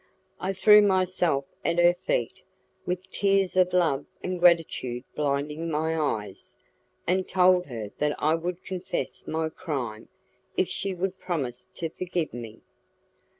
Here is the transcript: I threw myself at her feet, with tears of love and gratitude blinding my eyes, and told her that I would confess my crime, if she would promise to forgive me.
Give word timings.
I 0.39 0.53
threw 0.53 0.81
myself 0.81 1.45
at 1.63 1.77
her 1.77 1.93
feet, 1.93 2.41
with 2.87 3.07
tears 3.11 3.55
of 3.55 3.71
love 3.71 4.07
and 4.23 4.39
gratitude 4.39 5.03
blinding 5.13 5.69
my 5.69 5.95
eyes, 5.95 6.57
and 7.05 7.27
told 7.27 7.67
her 7.67 7.91
that 7.99 8.15
I 8.17 8.33
would 8.33 8.63
confess 8.63 9.27
my 9.27 9.49
crime, 9.49 10.07
if 10.57 10.67
she 10.67 10.95
would 10.95 11.19
promise 11.19 11.67
to 11.75 11.89
forgive 11.91 12.33
me. 12.33 12.61